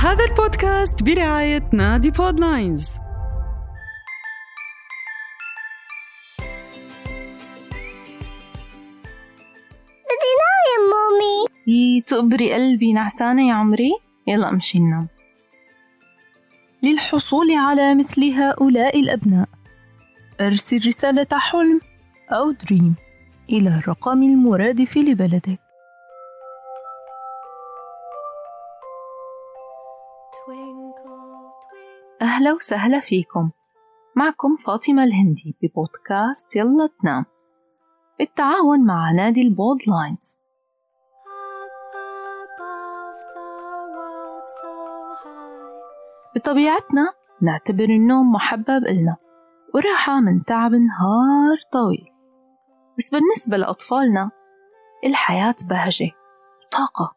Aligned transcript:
هذا 0.00 0.24
البودكاست 0.24 1.02
برعاية 1.02 1.70
نادي 1.72 2.10
بودلاينز 2.10 2.90
بدي 10.08 10.30
نام 10.40 10.82
مامي. 10.90 11.46
يي 11.66 12.00
تقبري 12.00 12.52
قلبي 12.52 12.92
نعسانة 12.92 13.48
يا 13.48 13.54
عمري. 13.54 13.92
يلا 14.26 14.48
امشي 14.48 14.78
ننام 14.78 15.08
للحصول 16.82 17.52
على 17.52 17.94
مثل 17.94 18.24
هؤلاء 18.24 19.00
الأبناء 19.00 19.48
أرسل 20.40 20.86
رسالة 20.86 21.38
حلم 21.38 21.80
أو 22.30 22.50
dream 22.50 22.94
إلى 23.50 23.68
الرقم 23.68 24.22
المرادف 24.22 24.96
لبلدك. 24.96 25.69
أهلا 32.22 32.52
وسهلا 32.52 33.00
فيكم. 33.00 33.50
معكم 34.16 34.56
فاطمة 34.56 35.04
الهندي 35.04 35.56
ببودكاست 35.62 36.56
يلا 36.56 36.88
تنام 37.00 37.24
بالتعاون 38.18 38.86
مع 38.86 39.12
نادي 39.12 39.42
البودلاينز 39.42 40.36
بطبيعتنا 46.36 47.12
نعتبر 47.42 47.84
النوم 47.84 48.32
محبب 48.32 48.84
إلنا 48.88 49.16
وراحة 49.74 50.20
من 50.20 50.44
تعب 50.44 50.70
نهار 50.70 51.58
طويل. 51.72 52.08
بس 52.98 53.10
بالنسبة 53.10 53.56
لأطفالنا 53.56 54.30
الحياة 55.04 55.54
بهجة 55.70 56.10
وطاقة 56.66 57.14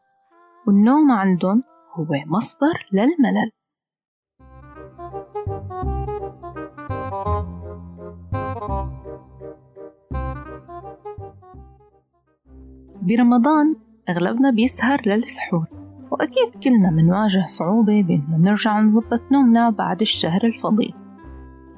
والنوم 0.66 1.12
عندهم 1.12 1.62
هو 1.92 2.06
مصدر 2.26 2.88
للملل. 2.92 3.50
برمضان 13.04 13.76
أغلبنا 14.08 14.50
بيسهر 14.50 15.00
للسحور 15.06 15.66
وأكيد 16.10 16.62
كلنا 16.64 16.90
منواجه 16.90 17.44
صعوبة 17.46 18.02
بإنه 18.02 18.36
نرجع 18.38 18.80
نظبط 18.80 19.22
نومنا 19.32 19.70
بعد 19.70 20.00
الشهر 20.00 20.44
الفضيل. 20.44 20.94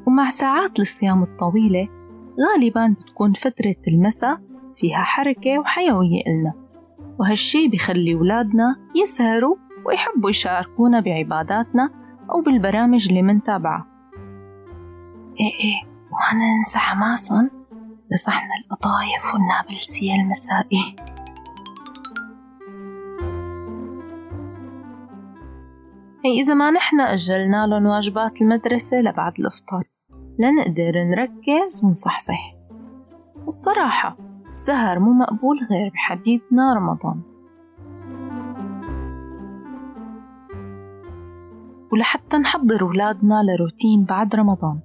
ومع 0.06 0.28
ساعات 0.28 0.80
الصيام 0.80 1.22
الطويلة 1.22 1.88
غالبا 2.40 2.94
بتكون 3.00 3.32
فترة 3.32 3.74
المساء 3.88 4.40
فيها 4.76 5.02
حركة 5.02 5.58
وحيوية 5.58 6.22
إلنا. 6.26 6.52
وهالشي 7.18 7.68
بخلي 7.68 8.14
ولادنا 8.14 8.76
يسهروا 9.02 9.56
ويحبوا 9.86 10.30
يشاركونا 10.30 11.00
بعباداتنا 11.00 11.90
أو 12.30 12.40
بالبرامج 12.42 13.08
اللي 13.08 13.22
منتابعها 13.22 13.86
إيه 15.40 15.46
إيه 15.46 15.90
وأنا 16.12 16.54
ننسى 16.56 16.78
حماسهم 16.78 17.50
لصحن 18.12 18.46
القطايف 18.60 19.34
والنابلسية 19.34 20.14
المسائي 20.14 20.96
هي 26.26 26.40
إذا 26.40 26.54
ما 26.54 26.70
نحن 26.70 27.00
أجلنا 27.00 27.66
لهم 27.66 27.86
واجبات 27.86 28.40
المدرسة 28.40 29.00
لبعد 29.00 29.32
الإفطار 29.38 29.84
لنقدر 30.38 31.04
نركز 31.04 31.84
ونصحصح. 31.84 32.54
الصراحة 33.46 34.16
السهر 34.46 34.98
مو 34.98 35.12
مقبول 35.12 35.58
غير 35.70 35.90
بحبيبنا 35.94 36.74
رمضان. 36.74 37.20
ولحتى 41.92 42.36
نحضر 42.36 42.84
ولادنا 42.84 43.42
لروتين 43.42 44.04
بعد 44.04 44.34
رمضان 44.34 44.80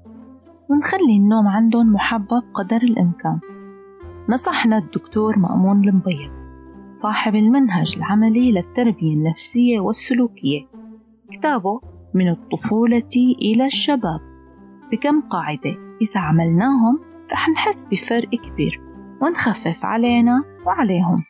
ونخلي 0.69 1.17
النوم 1.17 1.47
عندهم 1.47 1.94
محبب 1.94 2.44
قدر 2.53 2.81
الإمكان. 2.81 3.40
نصحنا 4.29 4.78
الدكتور 4.78 5.38
مأمون 5.38 5.90
المبيض 5.90 6.31
صاحب 6.91 7.35
المنهج 7.35 7.94
العملي 7.97 8.52
للتربية 8.52 9.13
النفسية 9.13 9.79
والسلوكية. 9.79 10.81
كتابه 11.31 11.81
من 12.14 12.30
الطفولة 12.30 13.09
إلى 13.42 13.66
الشباب. 13.66 14.19
بكم 14.92 15.22
قاعدة؟ 15.22 15.97
إذا 16.02 16.19
عملناهم 16.19 17.00
رح 17.31 17.50
نحس 17.50 17.86
بفرق 17.86 18.30
كبير. 18.30 18.81
ونخفف 19.22 19.86
علينا 19.86 20.44
وعليهم. 20.66 21.24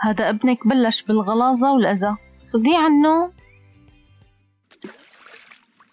هذا 0.00 0.30
ابنك 0.30 0.66
بلش 0.66 1.02
بالغلاظة 1.02 1.72
والأذى. 1.72 2.16
خذيه 2.52 2.78
عنه. 2.78 3.32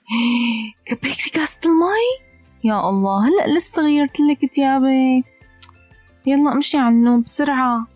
كبيتي 0.88 1.30
كاسة 1.30 1.60
المي؟ 1.66 2.33
يا 2.66 2.90
الله 2.90 3.28
هلأ 3.28 3.56
لسه 3.56 3.82
غيرت 3.82 4.20
لك 4.20 4.54
تيابك 4.54 5.26
يلا 6.26 6.52
امشي 6.52 6.78
على 6.78 6.96
النوم 6.96 7.22
بسرعة. 7.22 7.88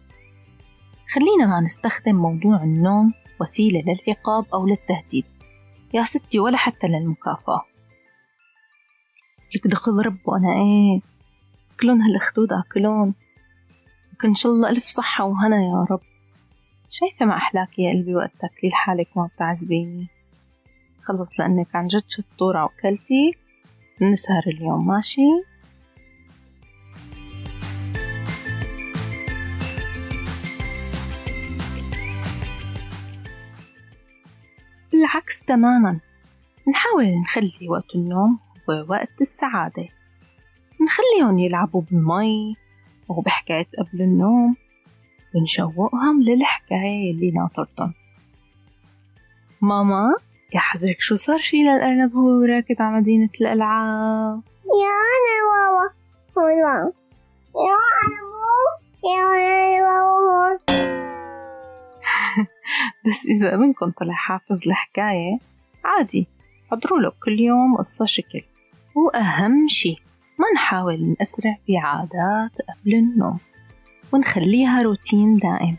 خلينا 1.13 1.45
ما 1.45 1.61
نستخدم 1.61 2.15
موضوع 2.15 2.63
النوم 2.63 3.13
وسيلة 3.41 3.83
للعقاب 3.87 4.45
أو 4.53 4.67
للتهديد. 4.67 5.25
يا 5.93 6.03
ستي 6.03 6.39
ولا 6.39 6.57
حتى 6.57 6.87
للمكافأة. 6.87 7.65
لك 9.55 9.67
دخل 9.67 10.05
رب 10.05 10.17
وأنا 10.25 10.47
إيه؟ 10.47 11.01
كلون 11.79 12.01
هالخدود 12.01 12.53
أكلون. 12.53 13.13
وكن 14.13 14.33
شاء 14.33 14.51
الله 14.51 14.69
ألف 14.69 14.83
صحة 14.83 15.25
وهنا 15.25 15.57
يا 15.57 15.85
رب. 15.91 16.01
شايفة 16.89 17.25
ما 17.25 17.37
أحلاك 17.37 17.79
يا 17.79 17.91
قلبي 17.91 18.15
وقت 18.15 18.31
تاكلي 18.41 18.69
لحالك 18.69 19.07
وما 19.15 19.27
بتعذبيني. 19.27 20.07
خلص 21.03 21.39
لأنك 21.39 21.75
عن 21.75 21.87
جد 21.87 22.03
شطورة 22.07 22.63
وكلتي 22.65 23.46
نسهر 24.01 24.43
اليوم 24.47 24.87
ماشي؟ 24.87 25.21
بالعكس 34.91 35.43
تماما. 35.43 35.99
نحاول 36.69 37.21
نخلي 37.21 37.69
وقت 37.69 37.95
النوم 37.95 38.39
هو 38.69 38.85
وقت 38.89 39.21
السعادة. 39.21 39.87
نخليهم 40.81 41.39
يلعبوا 41.39 41.81
بالمي 41.81 42.55
وبحكاية 43.09 43.67
قبل 43.77 44.01
النوم. 44.01 44.55
ونشوقهم 45.35 46.23
للحكاية 46.23 47.11
اللي 47.11 47.31
ناطرتهم. 47.31 47.93
ماما؟ 49.61 50.15
يا 50.53 50.59
حزرك 50.59 51.01
شو 51.01 51.15
صار 51.15 51.39
شي 51.39 51.57
للأرنب 51.63 52.15
هو 52.15 52.41
راكد 52.41 52.81
على 52.81 52.97
مدينة 52.97 53.29
الألعاب؟ 53.41 54.41
يا 54.83 54.97
أنا 55.13 55.37
واوا 55.51 55.89
هون 56.37 56.91
يا 57.67 57.77
أنا 58.03 58.19
بو 58.31 58.57
يا 59.09 59.23
أنا 59.25 59.83
واوا 59.83 60.47
هون 60.47 60.59
بس 63.05 63.25
إذا 63.25 63.53
ابنكم 63.53 63.91
طلع 63.91 64.13
حافظ 64.13 64.67
الحكاية 64.67 65.39
عادي. 65.85 66.27
حضروا 66.71 66.99
له 66.99 67.11
كل 67.25 67.39
يوم 67.39 67.77
قصة 67.77 68.05
شكل. 68.05 68.41
وأهم 68.95 69.67
شي. 69.67 69.95
ما 70.39 70.45
نحاول 70.55 71.15
نأسرع 71.19 71.57
بعادات 71.69 72.51
قبل 72.61 72.95
النوم. 72.95 73.39
ونخليها 74.13 74.81
روتين 74.81 75.37
دائم. 75.37 75.77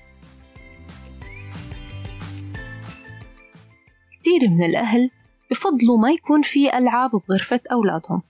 كتير 4.29 4.51
من 4.51 4.63
الأهل 4.63 5.11
بفضلوا 5.51 5.99
ما 5.99 6.11
يكون 6.11 6.43
في 6.43 6.79
ألعاب 6.79 7.11
بغرفة 7.11 7.61
أولادهم 7.73 8.23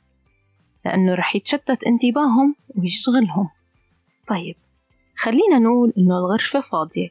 لأنه 0.85 1.15
رح 1.15 1.37
يتشتت 1.37 1.85
انتباههم 1.85 2.55
ويشغلهم. 2.77 3.49
طيب 4.27 4.57
خلينا 5.17 5.59
نقول 5.59 5.93
إنه 5.99 6.19
الغرفة 6.19 6.61
فاضية. 6.61 7.09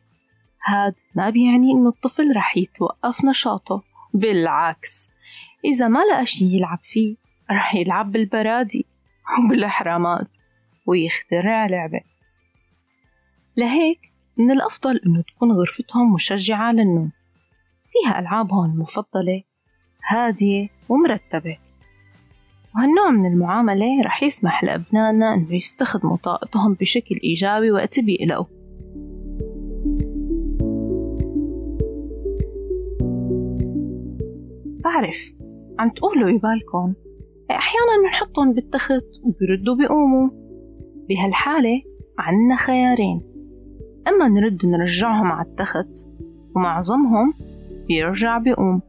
هاد 0.66 0.96
ما 1.16 1.30
بيعني 1.30 1.72
إنه 1.72 1.90
الطفل 1.90 2.36
رح 2.36 2.58
يتوقف 2.58 3.26
نشاطه. 3.26 3.84
بالعكس 4.14 5.10
إذا 5.66 5.88
ما 5.88 6.00
لقى 6.00 6.26
شي 6.26 6.46
يلعب 6.46 6.80
فيه 6.84 7.16
رح 7.52 7.76
يلعب 7.76 8.12
بالبرادي 8.12 8.86
وبالأحرامات 9.46 10.36
ويخترع 10.86 11.66
لعبة. 11.66 12.02
لهيك 13.58 14.00
من 14.38 14.52
الأفضل 14.52 15.02
إنه 15.06 15.22
تكون 15.22 15.52
غرفتهم 15.52 16.14
مشجعة 16.14 16.72
للنوم. 16.72 17.17
فيها 17.98 18.20
ألعابهم 18.20 18.66
المفضلة 18.66 19.44
هادية 20.10 20.70
ومرتبة. 20.90 21.58
وهالنوع 22.76 23.12
من 23.12 23.26
المعاملة 23.26 24.02
رح 24.06 24.24
يسمح 24.24 24.64
لأبنائنا 24.64 25.34
إنه 25.34 25.56
يستخدموا 25.56 26.18
طاقتهم 26.18 26.74
بشكل 26.74 27.20
إيجابي 27.24 27.72
وقت 27.72 28.00
بيقلقوا. 28.00 28.46
بعرف 34.84 35.34
عم 35.80 35.90
تقولوا 35.90 36.32
ببالكم 36.32 36.94
أحيانا 37.52 38.08
نحطهم 38.08 38.54
بالتخت 38.54 39.06
وبيردوا 39.24 39.76
بيقوموا. 39.76 40.30
بهالحالة 41.10 41.82
عنا 42.20 42.56
خيارين. 42.56 43.22
أما 44.08 44.28
نرد 44.28 44.66
نرجعهم 44.66 45.32
على 45.32 45.48
التخت 45.48 46.10
ومعظمهم 46.56 47.34
بيرجع 47.88 48.38
بيقوم 48.38 48.82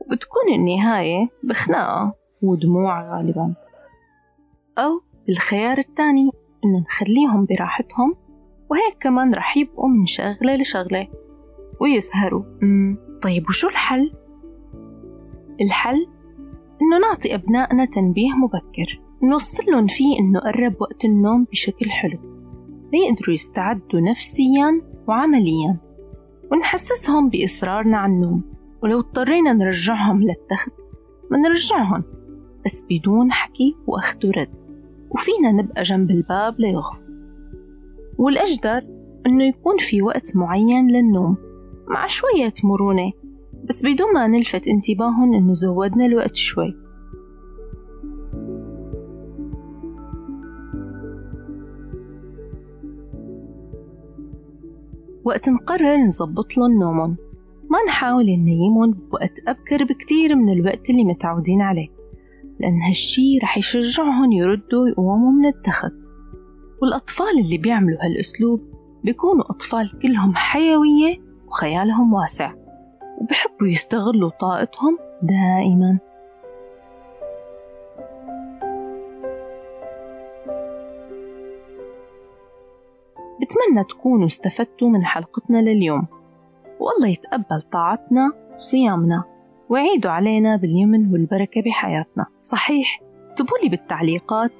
وبتكون 0.00 0.54
النهاية 0.54 1.28
بخناقة. 1.44 2.14
ودموع 2.42 3.16
غالبا. 3.16 3.54
أو 4.78 5.00
الخيار 5.28 5.78
الثاني 5.78 6.30
إنه 6.64 6.78
نخليهم 6.78 7.46
براحتهم 7.46 8.14
وهيك 8.70 8.96
كمان 9.00 9.34
رح 9.34 9.56
يبقوا 9.56 9.88
من 9.88 10.06
شغلة 10.06 10.56
لشغلة. 10.56 11.08
ويسهروا. 11.80 12.42
طيب 13.22 13.48
وشو 13.48 13.68
الحل؟ 13.68 14.12
الحل؟ 15.60 16.06
إنه 16.82 16.98
نعطي 16.98 17.34
أبنائنا 17.34 17.84
تنبيه 17.84 18.30
مبكر. 18.30 19.00
نوصلهم 19.22 19.86
فيه 19.86 20.18
إنه 20.18 20.40
قرب 20.40 20.74
وقت 20.80 21.04
النوم 21.04 21.44
بشكل 21.44 21.90
حلو. 21.90 22.18
ليقدروا 22.92 23.34
يستعدوا 23.34 24.00
نفسيا 24.00 24.82
وعمليا. 25.08 25.89
ونحسسهم 26.52 27.28
بإصرارنا 27.28 27.96
على 27.96 28.12
النوم. 28.12 28.42
ولو 28.82 29.00
اضطرينا 29.00 29.52
نرجعهم 29.52 30.22
للتخت 30.22 30.72
منرجعهم 31.30 32.04
بس 32.64 32.84
بدون 32.90 33.32
حكي 33.32 33.76
وأخذ 33.86 34.26
ورد. 34.26 34.48
وفينا 35.10 35.52
نبقى 35.52 35.82
جنب 35.82 36.10
الباب 36.10 36.60
ليغفوا 36.60 37.02
والأجدر 38.18 38.82
إنه 39.26 39.44
يكون 39.44 39.78
في 39.78 40.02
وقت 40.02 40.36
معين 40.36 40.90
للنوم. 40.90 41.36
مع 41.88 42.06
شوية 42.06 42.52
مرونة 42.64 43.12
بس 43.68 43.84
بدون 43.84 44.14
ما 44.14 44.26
نلفت 44.26 44.68
انتباههم 44.68 45.34
إنه 45.34 45.52
زودنا 45.52 46.06
الوقت 46.06 46.36
شوي. 46.36 46.76
وقت 55.24 55.48
نقرر 55.48 55.96
نظبط 55.96 56.56
لهم 56.56 56.80
نومهم. 56.80 57.16
ما 57.70 57.78
نحاول 57.88 58.24
ننيمهم 58.24 58.90
بوقت 58.90 59.32
أبكر 59.48 59.84
بكتير 59.84 60.36
من 60.36 60.52
الوقت 60.52 60.90
اللي 60.90 61.04
متعودين 61.04 61.62
عليه 61.62 61.88
لأن 62.60 62.82
هالشي 62.82 63.38
رح 63.42 63.58
يشجعهم 63.58 64.32
يردوا 64.32 64.88
يقوموا 64.88 65.30
من 65.32 65.46
التخت. 65.46 65.94
والأطفال 66.82 67.38
اللي 67.44 67.58
بيعملوا 67.58 67.98
هالأسلوب 68.04 68.60
بيكونوا 69.04 69.50
أطفال 69.50 69.98
كلهم 70.02 70.34
حيوية 70.34 71.16
وخيالهم 71.48 72.12
واسع 72.12 72.52
وبحبوا 73.20 73.66
يستغلوا 73.68 74.30
طاقتهم 74.40 74.98
دائما. 75.22 75.98
بتمنى 83.50 83.84
تكونوا 83.84 84.26
استفدتوا 84.26 84.88
من 84.88 85.04
حلقتنا 85.04 85.58
لليوم. 85.58 86.06
والله 86.80 87.08
يتقبل 87.08 87.62
طاعتنا 87.72 88.32
وصيامنا 88.54 89.24
ويعيدوا 89.68 90.10
علينا 90.10 90.56
باليمن 90.56 91.12
والبركة 91.12 91.62
بحياتنا. 91.62 92.26
صحيح 92.40 93.00
اكتبوا 93.30 93.58
لي 93.62 93.68
بالتعليقات 93.68 94.50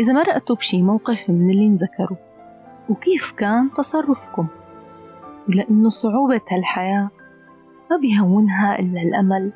إذا 0.00 0.12
مرقتوا 0.12 0.56
بشي 0.56 0.82
موقف 0.82 1.30
من 1.30 1.50
اللي 1.50 1.66
انذكروا 1.66 2.16
وكيف 2.88 3.32
كان 3.32 3.70
تصرفكم؟ 3.76 4.46
ولأنه 5.48 5.88
صعوبة 5.88 6.40
هالحياة 6.50 7.10
ما 7.90 7.96
بيهونها 7.96 8.78
إلا 8.78 9.02
الأمل 9.02 9.52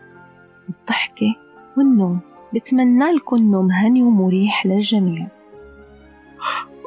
والضحكة 0.68 1.36
والنوم. 1.76 2.20
بتمنى 2.54 3.12
لكم 3.12 3.36
نوم 3.36 3.72
هني 3.72 4.02
ومريح 4.02 4.66
للجميع. 4.66 5.26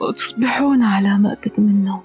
وتصبحون 0.02 0.84
على 0.84 1.18
ما 1.18 1.34
تتمنون 1.34 2.02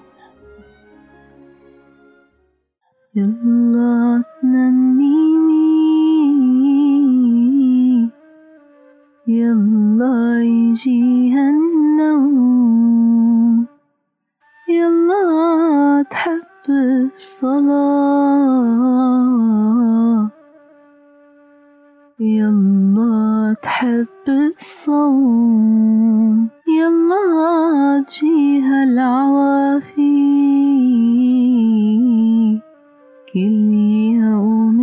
يلا 3.15 4.23
تنميمي 4.41 5.42
الصوم 24.57 26.49
يلا 26.67 28.03
تجيها 28.07 28.83
العوافي 28.83 30.13
كل 33.33 33.69
يوم 34.21 34.79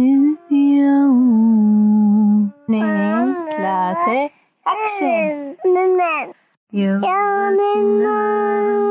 بيوم 0.51 2.51
اثنين 2.65 3.35
ثلاثة 3.57 4.31
أكشن 4.67 5.55
يلا 6.73 7.51
ننام 7.51 8.90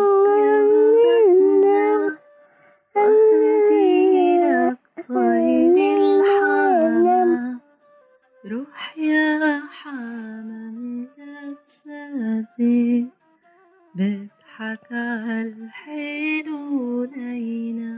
بضحك 13.99 14.91
الحلو 14.91 17.03
لينا 17.03 17.95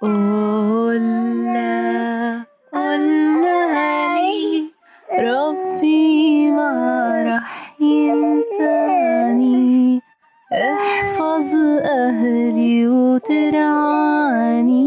قولها 0.00 1.76
قولها 2.72 4.20
لي. 4.20 4.72
ربي 5.20 6.50
ما 6.50 7.24
رح 7.26 7.76
ينساني. 7.80 10.00
احفظ 10.52 11.54
أهلي 11.84 12.88
وترعاني. 12.88 14.84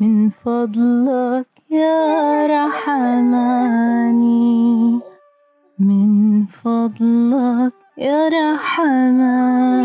من 0.00 0.30
فضلك 0.30 1.46
يا 1.70 2.46
رحماني. 2.46 4.22
من 5.78 6.46
فضلك 6.46 7.71
يا 8.02 8.28
رحماني 8.28 9.81